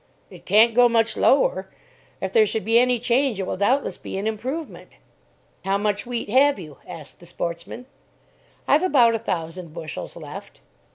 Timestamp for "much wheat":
5.77-6.27